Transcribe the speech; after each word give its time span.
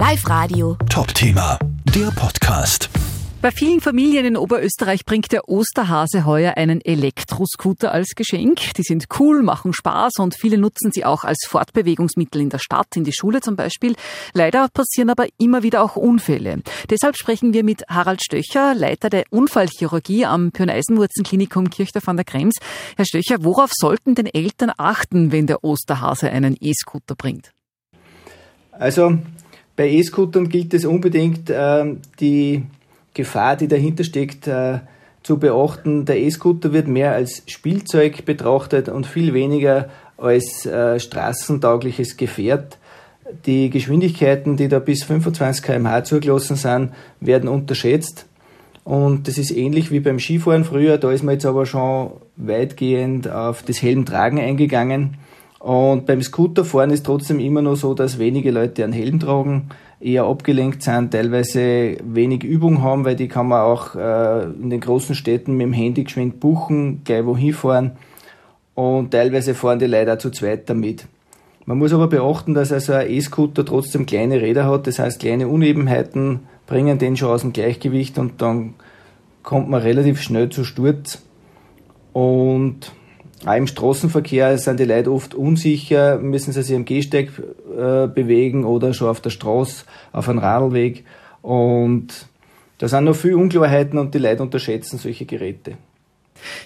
Live 0.00 0.30
Radio. 0.30 0.78
Top-Thema, 0.88 1.58
der 1.94 2.10
Podcast. 2.12 2.88
Bei 3.42 3.50
vielen 3.50 3.82
Familien 3.82 4.24
in 4.24 4.36
Oberösterreich 4.38 5.04
bringt 5.04 5.30
der 5.30 5.46
Osterhase 5.46 6.24
heuer 6.24 6.56
einen 6.56 6.80
Elektroscooter 6.80 7.92
als 7.92 8.14
Geschenk. 8.16 8.72
Die 8.78 8.82
sind 8.82 9.08
cool, 9.18 9.42
machen 9.42 9.74
Spaß 9.74 10.14
und 10.20 10.34
viele 10.34 10.56
nutzen 10.56 10.90
sie 10.90 11.04
auch 11.04 11.24
als 11.24 11.44
Fortbewegungsmittel 11.46 12.40
in 12.40 12.48
der 12.48 12.60
Stadt, 12.60 12.96
in 12.96 13.04
die 13.04 13.12
Schule 13.12 13.42
zum 13.42 13.56
Beispiel. 13.56 13.94
Leider 14.32 14.68
passieren 14.68 15.10
aber 15.10 15.26
immer 15.36 15.62
wieder 15.62 15.82
auch 15.82 15.96
Unfälle. 15.96 16.62
Deshalb 16.88 17.18
sprechen 17.18 17.52
wir 17.52 17.62
mit 17.62 17.84
Harald 17.86 18.24
Stöcher, 18.24 18.74
Leiter 18.74 19.10
der 19.10 19.24
Unfallchirurgie 19.28 20.24
am 20.24 20.50
Pyrneisenwurzenklinikum 20.50 21.68
Kirchdorf 21.68 22.08
an 22.08 22.16
der 22.16 22.24
Krems. 22.24 22.54
Herr 22.96 23.04
Stöcher, 23.04 23.44
worauf 23.44 23.70
sollten 23.74 24.14
denn 24.14 24.26
Eltern 24.26 24.72
achten, 24.78 25.30
wenn 25.30 25.46
der 25.46 25.62
Osterhase 25.62 26.30
einen 26.30 26.56
E-Scooter 26.58 27.16
bringt? 27.16 27.52
Also 28.72 29.18
bei 29.80 29.88
E-Scootern 29.88 30.50
gilt 30.50 30.74
es 30.74 30.84
unbedingt, 30.84 31.48
äh, 31.48 31.86
die 32.20 32.64
Gefahr, 33.14 33.56
die 33.56 33.66
dahinter 33.66 34.04
steckt, 34.04 34.46
äh, 34.46 34.80
zu 35.22 35.38
beachten. 35.38 36.04
Der 36.04 36.20
E-Scooter 36.20 36.74
wird 36.74 36.86
mehr 36.86 37.12
als 37.12 37.42
Spielzeug 37.46 38.26
betrachtet 38.26 38.90
und 38.90 39.06
viel 39.06 39.32
weniger 39.32 39.88
als 40.18 40.66
äh, 40.66 41.00
straßentaugliches 41.00 42.18
Gefährt. 42.18 42.76
Die 43.46 43.70
Geschwindigkeiten, 43.70 44.58
die 44.58 44.68
da 44.68 44.80
bis 44.80 45.02
25 45.04 45.64
km/h 45.64 46.04
zugelassen 46.04 46.56
sind, 46.56 46.92
werden 47.20 47.48
unterschätzt. 47.48 48.26
Und 48.84 49.28
das 49.28 49.38
ist 49.38 49.50
ähnlich 49.50 49.90
wie 49.90 50.00
beim 50.00 50.18
Skifahren 50.18 50.64
früher. 50.64 50.98
Da 50.98 51.10
ist 51.10 51.22
man 51.22 51.36
jetzt 51.36 51.46
aber 51.46 51.64
schon 51.64 52.10
weitgehend 52.36 53.30
auf 53.30 53.62
das 53.62 53.80
Helmtragen 53.80 54.40
eingegangen. 54.40 55.16
Und 55.60 56.06
beim 56.06 56.22
Scooterfahren 56.22 56.90
ist 56.90 57.04
trotzdem 57.06 57.38
immer 57.38 57.62
noch 57.62 57.76
so, 57.76 57.94
dass 57.94 58.18
wenige 58.18 58.50
Leute 58.50 58.82
einen 58.82 58.94
Helm 58.94 59.20
tragen, 59.20 59.68
eher 60.00 60.24
abgelenkt 60.24 60.82
sind, 60.82 61.12
teilweise 61.12 61.98
wenig 62.02 62.42
Übung 62.42 62.82
haben, 62.82 63.04
weil 63.04 63.14
die 63.14 63.28
kann 63.28 63.48
man 63.48 63.60
auch 63.60 63.94
äh, 63.94 64.44
in 64.44 64.70
den 64.70 64.80
großen 64.80 65.14
Städten 65.14 65.56
mit 65.58 65.66
dem 65.66 65.74
Handy 65.74 66.04
geschwind 66.04 66.40
buchen, 66.40 67.02
gleich 67.04 67.26
wohin 67.26 67.52
fahren. 67.52 67.92
Und 68.74 69.10
teilweise 69.10 69.54
fahren 69.54 69.78
die 69.78 69.86
Leute 69.86 70.14
auch 70.14 70.18
zu 70.18 70.30
zweit 70.30 70.68
damit. 70.70 71.06
Man 71.66 71.76
muss 71.76 71.92
aber 71.92 72.08
beachten, 72.08 72.54
dass 72.54 72.72
also 72.72 72.94
ein 72.94 73.10
E-Scooter 73.10 73.64
trotzdem 73.66 74.06
kleine 74.06 74.40
Räder 74.40 74.64
hat, 74.64 74.86
das 74.86 74.98
heißt 74.98 75.20
kleine 75.20 75.46
Unebenheiten 75.46 76.40
bringen 76.70 76.98
den 76.98 77.16
schon 77.16 77.30
aus 77.30 77.40
dem 77.40 77.52
Gleichgewicht 77.52 78.16
und 78.16 78.40
dann 78.40 78.74
kommt 79.42 79.68
man 79.68 79.82
relativ 79.82 80.22
schnell 80.22 80.50
zu 80.50 80.64
Sturz. 80.64 81.20
Und 82.12 82.92
auch 83.46 83.56
im 83.56 83.66
Straßenverkehr 83.66 84.58
sind 84.58 84.80
die 84.80 84.84
Leute 84.84 85.12
oft 85.12 85.34
unsicher, 85.34 86.18
müssen 86.18 86.52
sie 86.52 86.62
sich 86.62 86.76
am 86.76 86.84
Gehsteig 86.84 87.30
äh, 87.70 88.06
bewegen 88.06 88.64
oder 88.64 88.92
schon 88.92 89.08
auf 89.08 89.20
der 89.20 89.30
Straße, 89.30 89.84
auf 90.12 90.28
einem 90.28 90.40
Radlweg. 90.40 91.04
Und 91.40 92.08
da 92.78 92.88
sind 92.88 93.04
noch 93.04 93.16
viele 93.16 93.38
Unklarheiten 93.38 93.98
und 93.98 94.14
die 94.14 94.18
Leute 94.18 94.42
unterschätzen 94.42 94.98
solche 94.98 95.24
Geräte. 95.24 95.78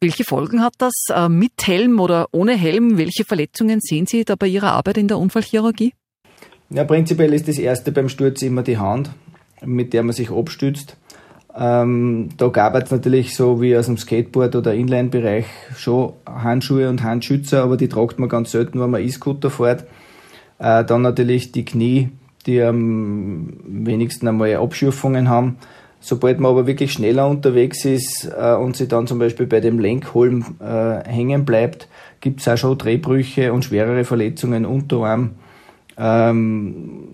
Welche 0.00 0.24
Folgen 0.24 0.62
hat 0.62 0.74
das 0.78 0.94
äh, 1.10 1.28
mit 1.28 1.52
Helm 1.66 2.00
oder 2.00 2.28
ohne 2.32 2.56
Helm? 2.56 2.98
Welche 2.98 3.24
Verletzungen 3.24 3.80
sehen 3.80 4.06
Sie 4.06 4.24
da 4.24 4.34
bei 4.34 4.46
Ihrer 4.46 4.72
Arbeit 4.72 4.98
in 4.98 5.08
der 5.08 5.18
Unfallchirurgie? 5.18 5.92
Ja, 6.70 6.84
prinzipiell 6.84 7.32
ist 7.32 7.48
das 7.48 7.58
erste 7.58 7.92
beim 7.92 8.08
Sturz 8.08 8.42
immer 8.42 8.62
die 8.62 8.78
Hand, 8.78 9.10
mit 9.64 9.92
der 9.92 10.02
man 10.02 10.12
sich 10.12 10.30
abstützt. 10.30 10.96
Ähm, 11.56 12.28
da 12.36 12.48
gab 12.48 12.74
es 12.76 12.90
natürlich 12.90 13.34
so 13.34 13.60
wie 13.60 13.76
aus 13.76 13.86
dem 13.86 13.96
Skateboard- 13.96 14.54
oder 14.56 14.74
Inline-Bereich 14.74 15.46
schon 15.76 16.12
Handschuhe 16.26 16.88
und 16.88 17.02
Handschützer, 17.02 17.62
aber 17.62 17.76
die 17.76 17.88
tragt 17.88 18.18
man 18.18 18.28
ganz 18.28 18.52
selten, 18.52 18.80
wenn 18.80 18.90
man 18.90 19.02
E-Scooter 19.02 19.50
fährt. 19.50 19.84
Äh, 20.58 20.84
dann 20.84 21.02
natürlich 21.02 21.52
die 21.52 21.64
Knie, 21.64 22.10
die 22.46 22.62
am 22.62 23.54
wenigsten 23.66 24.28
einmal 24.28 24.54
Abschürfungen 24.56 25.28
haben. 25.28 25.56
Sobald 26.00 26.38
man 26.38 26.52
aber 26.52 26.66
wirklich 26.66 26.92
schneller 26.92 27.28
unterwegs 27.28 27.84
ist 27.84 28.30
äh, 28.38 28.54
und 28.54 28.76
sich 28.76 28.88
dann 28.88 29.06
zum 29.06 29.18
Beispiel 29.18 29.46
bei 29.46 29.60
dem 29.60 29.80
Lenkholm 29.80 30.44
äh, 30.60 31.08
hängen 31.08 31.44
bleibt, 31.44 31.88
gibt 32.20 32.40
es 32.40 32.48
auch 32.48 32.56
schon 32.56 32.78
Drehbrüche 32.78 33.52
und 33.52 33.64
schwerere 33.64 34.04
Verletzungen 34.04 34.64
Unterarm, 34.64 35.32
ähm, 35.96 37.08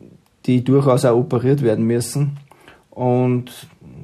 die 0.44 0.62
durchaus 0.64 1.06
auch 1.06 1.16
operiert 1.16 1.62
werden 1.62 1.86
müssen. 1.86 2.36
Und 2.94 3.50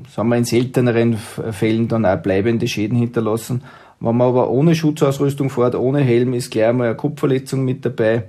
sagen 0.09 0.28
wir 0.28 0.37
in 0.37 0.45
selteneren 0.45 1.17
Fällen 1.17 1.89
dann 1.89 2.05
auch 2.05 2.19
bleibende 2.19 2.67
Schäden 2.69 2.99
hinterlassen. 2.99 3.62
Wenn 4.01 4.17
man 4.17 4.28
aber 4.28 4.51
ohne 4.51 4.75
Schutzausrüstung 4.75 5.51
fährt, 5.51 5.75
ohne 5.75 6.01
Helm, 6.01 6.33
ist 6.33 6.51
gleich 6.51 6.67
einmal 6.67 6.89
eine 6.89 6.97
Kopfverletzung 6.97 7.65
mit 7.65 7.84
dabei. 7.84 8.25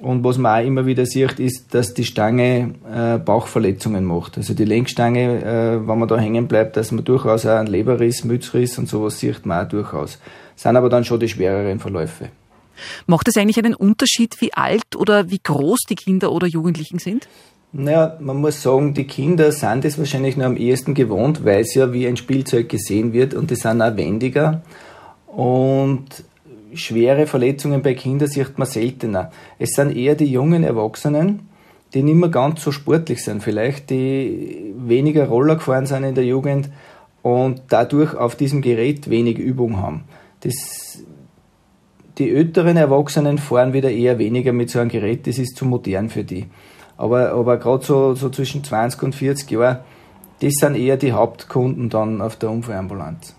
Und 0.00 0.24
was 0.24 0.38
man 0.38 0.60
auch 0.60 0.66
immer 0.66 0.86
wieder 0.86 1.06
sieht, 1.06 1.38
ist, 1.38 1.72
dass 1.72 1.94
die 1.94 2.04
Stange 2.04 2.74
äh, 2.92 3.18
Bauchverletzungen 3.18 4.04
macht. 4.04 4.36
Also 4.36 4.52
die 4.52 4.64
Lenkstange, 4.64 5.44
äh, 5.44 5.88
wenn 5.88 5.98
man 5.98 6.08
da 6.08 6.18
hängen 6.18 6.48
bleibt, 6.48 6.76
dass 6.76 6.90
man 6.90 7.04
durchaus 7.04 7.46
auch 7.46 7.58
einen 7.58 7.68
Leberriss, 7.68 8.24
Mützriss 8.24 8.76
und 8.76 8.88
sowas 8.88 9.20
sieht 9.20 9.46
man 9.46 9.64
auch 9.64 9.68
durchaus. 9.68 10.18
Das 10.54 10.64
sind 10.64 10.76
aber 10.76 10.88
dann 10.88 11.04
schon 11.04 11.20
die 11.20 11.28
schwereren 11.28 11.78
Verläufe. 11.78 12.28
Macht 13.06 13.28
es 13.28 13.36
eigentlich 13.36 13.58
einen 13.58 13.74
Unterschied, 13.74 14.40
wie 14.40 14.52
alt 14.52 14.96
oder 14.96 15.30
wie 15.30 15.40
groß 15.40 15.82
die 15.88 15.94
Kinder 15.94 16.32
oder 16.32 16.48
Jugendlichen 16.48 16.98
sind? 16.98 17.28
Naja, 17.76 18.16
man 18.20 18.36
muss 18.36 18.62
sagen, 18.62 18.94
die 18.94 19.02
Kinder 19.02 19.50
sind 19.50 19.84
es 19.84 19.98
wahrscheinlich 19.98 20.36
noch 20.36 20.44
am 20.44 20.56
ehesten 20.56 20.94
gewohnt, 20.94 21.44
weil 21.44 21.62
es 21.62 21.74
ja 21.74 21.92
wie 21.92 22.06
ein 22.06 22.16
Spielzeug 22.16 22.68
gesehen 22.68 23.12
wird 23.12 23.34
und 23.34 23.50
die 23.50 23.56
sind 23.56 23.82
auch 23.82 23.96
wendiger. 23.96 24.62
Und 25.26 26.06
schwere 26.72 27.26
Verletzungen 27.26 27.82
bei 27.82 27.94
Kindern 27.94 28.28
sieht 28.28 28.58
man 28.58 28.68
seltener. 28.68 29.32
Es 29.58 29.70
sind 29.70 29.96
eher 29.96 30.14
die 30.14 30.30
jungen 30.30 30.62
Erwachsenen, 30.62 31.48
die 31.94 32.04
nicht 32.04 32.14
mehr 32.14 32.28
ganz 32.28 32.62
so 32.62 32.70
sportlich 32.70 33.24
sind, 33.24 33.42
vielleicht 33.42 33.90
die 33.90 34.72
weniger 34.78 35.26
Roller 35.26 35.56
gefahren 35.56 35.86
sind 35.86 36.04
in 36.04 36.14
der 36.14 36.24
Jugend 36.24 36.70
und 37.22 37.62
dadurch 37.70 38.14
auf 38.14 38.36
diesem 38.36 38.62
Gerät 38.62 39.10
wenig 39.10 39.36
Übung 39.36 39.78
haben. 39.78 40.04
Das, 40.42 41.02
die 42.18 42.30
älteren 42.30 42.76
Erwachsenen 42.76 43.38
fahren 43.38 43.72
wieder 43.72 43.90
eher 43.90 44.20
weniger 44.20 44.52
mit 44.52 44.70
so 44.70 44.78
einem 44.78 44.90
Gerät, 44.90 45.26
das 45.26 45.38
ist 45.40 45.56
zu 45.56 45.64
modern 45.64 46.08
für 46.08 46.22
die. 46.22 46.46
Aber, 46.96 47.32
aber 47.32 47.56
gerade 47.58 47.84
so, 47.84 48.14
so 48.14 48.30
zwischen 48.30 48.62
20 48.62 49.02
und 49.02 49.14
40 49.14 49.50
Jahren, 49.50 49.78
das 50.40 50.52
sind 50.54 50.76
eher 50.76 50.96
die 50.96 51.12
Hauptkunden 51.12 51.90
dann 51.90 52.20
auf 52.20 52.36
der 52.36 52.50
Unfallambulanz. 52.50 53.34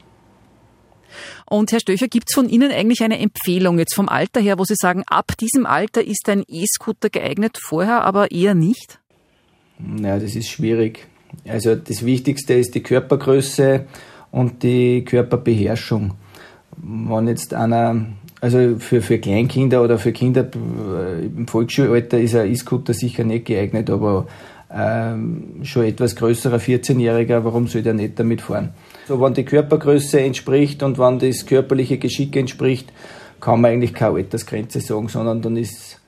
Und 1.45 1.71
Herr 1.71 1.79
Stöcher, 1.79 2.07
gibt 2.07 2.29
es 2.29 2.35
von 2.35 2.49
Ihnen 2.49 2.71
eigentlich 2.71 3.03
eine 3.03 3.19
Empfehlung 3.19 3.79
jetzt 3.79 3.95
vom 3.95 4.09
Alter 4.09 4.41
her, 4.41 4.59
wo 4.59 4.63
Sie 4.63 4.75
sagen, 4.75 5.03
ab 5.07 5.37
diesem 5.37 5.65
Alter 5.65 6.03
ist 6.03 6.27
ein 6.27 6.43
E-Scooter 6.47 7.09
geeignet, 7.09 7.57
vorher 7.61 8.03
aber 8.03 8.31
eher 8.31 8.55
nicht? 8.55 8.99
Naja, 9.77 10.19
das 10.19 10.35
ist 10.35 10.49
schwierig. 10.49 11.07
Also 11.47 11.75
das 11.75 12.05
Wichtigste 12.05 12.53
ist 12.55 12.75
die 12.75 12.83
Körpergröße 12.83 13.85
und 14.31 14.63
die 14.63 15.03
Körperbeherrschung. 15.05 16.15
Wenn 16.77 17.27
jetzt 17.27 17.53
einer 17.53 18.05
also 18.41 18.77
für, 18.79 19.01
für 19.01 19.17
Kleinkinder 19.17 19.83
oder 19.83 19.97
für 19.97 20.11
Kinder 20.11 20.47
äh, 20.53 21.25
im 21.25 21.47
Volksschulalter 21.47 22.19
ist 22.19 22.35
ein 22.35 22.51
E-Scooter 22.51 22.93
sicher 22.93 23.23
nicht 23.23 23.45
geeignet, 23.45 23.89
aber 23.89 24.27
ähm, 24.71 25.61
schon 25.63 25.85
etwas 25.85 26.15
größerer 26.15 26.57
14-Jähriger, 26.57 27.43
warum 27.43 27.67
soll 27.67 27.81
der 27.81 27.93
nicht 27.93 28.19
damit 28.19 28.41
fahren? 28.41 28.73
So, 29.07 29.21
wenn 29.21 29.33
die 29.33 29.45
Körpergröße 29.45 30.19
entspricht 30.19 30.83
und 30.83 30.97
wenn 30.97 31.19
das 31.19 31.45
körperliche 31.45 31.97
Geschick 31.97 32.35
entspricht, 32.35 32.91
kann 33.39 33.61
man 33.61 33.71
eigentlich 33.71 33.93
keine 33.93 34.15
Altersgrenze 34.15 34.81
sagen, 34.81 35.07
sondern 35.07 35.41
dann 35.41 35.55
ist, 35.55 36.01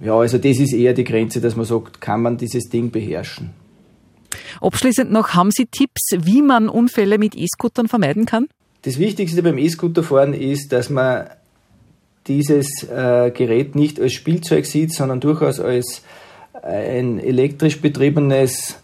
ja, 0.00 0.14
also 0.14 0.38
das 0.38 0.58
ist 0.58 0.72
eher 0.72 0.94
die 0.94 1.04
Grenze, 1.04 1.40
dass 1.40 1.56
man 1.56 1.66
sagt, 1.66 2.00
kann 2.00 2.22
man 2.22 2.36
dieses 2.36 2.68
Ding 2.68 2.90
beherrschen. 2.90 3.50
Abschließend 4.60 5.10
noch, 5.10 5.34
haben 5.34 5.50
Sie 5.50 5.66
Tipps, 5.66 6.10
wie 6.16 6.42
man 6.42 6.68
Unfälle 6.68 7.18
mit 7.18 7.36
E-Scootern 7.36 7.88
vermeiden 7.88 8.24
kann? 8.24 8.48
Das 8.82 8.98
Wichtigste 8.98 9.42
beim 9.42 9.58
E-Scooterfahren 9.58 10.32
ist, 10.32 10.72
dass 10.72 10.88
man 10.88 11.28
dieses 12.26 12.82
äh, 12.84 13.30
Gerät 13.30 13.74
nicht 13.74 14.00
als 14.00 14.12
Spielzeug 14.12 14.66
sieht, 14.66 14.92
sondern 14.92 15.20
durchaus 15.20 15.60
als 15.60 16.02
ein 16.62 17.18
elektrisch 17.18 17.80
betriebenes 17.80 18.76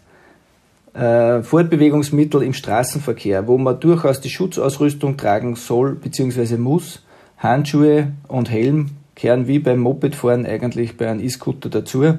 äh, 0.93 1.43
Fortbewegungsmittel 1.43 2.41
im 2.41 2.53
Straßenverkehr, 2.53 3.47
wo 3.47 3.57
man 3.57 3.79
durchaus 3.79 4.19
die 4.19 4.29
Schutzausrüstung 4.29 5.17
tragen 5.17 5.55
soll 5.55 5.95
bzw. 5.95 6.57
muss. 6.57 7.03
Handschuhe 7.37 8.13
und 8.27 8.49
Helm 8.49 8.91
kehren 9.15 9.47
wie 9.47 9.59
beim 9.59 9.79
Mopedfahren 9.79 10.45
eigentlich 10.45 10.97
bei 10.97 11.07
einem 11.07 11.23
E-Scooter 11.23 11.69
dazu. 11.69 12.17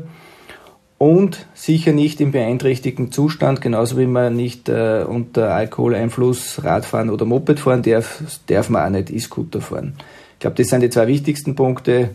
Und 0.98 1.46
sicher 1.54 1.92
nicht 1.92 2.20
im 2.20 2.32
beeinträchtigten 2.32 3.12
Zustand, 3.12 3.60
genauso 3.60 3.96
wie 3.98 4.06
man 4.06 4.34
nicht 4.34 4.68
äh, 4.68 5.04
unter 5.06 5.54
Alkoholeinfluss 5.54 6.64
Radfahren 6.64 7.08
oder 7.08 7.24
Moped 7.24 7.60
fahren 7.60 7.82
darf, 7.82 8.22
darf 8.48 8.68
man 8.68 8.84
auch 8.84 8.90
nicht 8.90 9.10
E-Scooter 9.10 9.60
fahren. 9.60 9.94
Ich 10.34 10.40
glaube, 10.40 10.56
das 10.56 10.68
sind 10.68 10.82
die 10.82 10.90
zwei 10.90 11.06
wichtigsten 11.06 11.54
Punkte. 11.54 12.10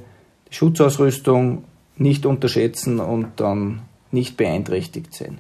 Schutzausrüstung 0.49 1.63
nicht 1.95 2.25
unterschätzen 2.25 2.99
und 2.99 3.27
dann 3.37 3.81
nicht 4.11 4.35
beeinträchtigt 4.37 5.13
sein. 5.13 5.39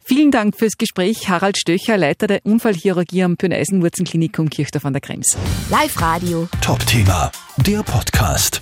Vielen 0.00 0.30
Dank 0.30 0.56
fürs 0.58 0.78
Gespräch, 0.78 1.28
Harald 1.28 1.58
Stöcher, 1.58 1.96
Leiter 1.96 2.26
der 2.26 2.40
Unfallchirurgie 2.44 3.22
am 3.22 3.36
Pyrneisenwurzenklinikum 3.36 4.50
Kirchdorf 4.50 4.84
an 4.84 4.94
der 4.94 5.02
Krems. 5.02 5.36
Live 5.70 6.00
Radio. 6.00 6.48
Top-Thema, 6.62 7.30
der 7.58 7.82
Podcast. 7.82 8.60